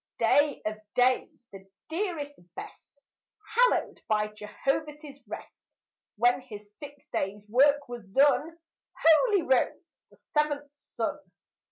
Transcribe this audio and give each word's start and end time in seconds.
Day 0.17 0.63
of 0.65 0.79
days, 0.95 1.29
the 1.51 1.63
dearest, 1.87 2.33
best, 2.55 2.89
Hallowed 3.53 4.01
by 4.07 4.29
Jehovah's 4.29 5.21
rest! 5.27 5.63
When 6.15 6.41
his 6.41 6.67
six 6.79 7.05
days' 7.13 7.47
work 7.47 7.87
was 7.87 8.03
done, 8.07 8.57
Holy 9.05 9.43
rose 9.43 9.91
the 10.09 10.17
seventh 10.17 10.71
sun. 10.95 11.19